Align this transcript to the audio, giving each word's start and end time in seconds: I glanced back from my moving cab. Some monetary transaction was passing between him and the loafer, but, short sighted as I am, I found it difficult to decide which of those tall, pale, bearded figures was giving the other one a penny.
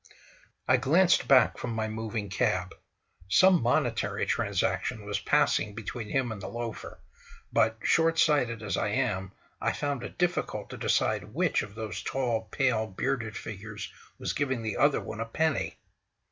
I 0.67 0.77
glanced 0.77 1.27
back 1.27 1.59
from 1.59 1.75
my 1.75 1.87
moving 1.87 2.27
cab. 2.29 2.73
Some 3.29 3.61
monetary 3.61 4.25
transaction 4.25 5.05
was 5.05 5.19
passing 5.19 5.75
between 5.75 6.09
him 6.09 6.31
and 6.31 6.41
the 6.41 6.47
loafer, 6.47 6.99
but, 7.53 7.77
short 7.83 8.17
sighted 8.17 8.63
as 8.63 8.77
I 8.77 8.87
am, 8.87 9.31
I 9.61 9.73
found 9.73 10.01
it 10.01 10.17
difficult 10.17 10.71
to 10.71 10.77
decide 10.77 11.35
which 11.35 11.61
of 11.61 11.75
those 11.75 12.01
tall, 12.01 12.49
pale, 12.51 12.87
bearded 12.87 13.37
figures 13.37 13.93
was 14.17 14.33
giving 14.33 14.63
the 14.63 14.77
other 14.77 15.01
one 15.01 15.19
a 15.19 15.25
penny. 15.27 15.77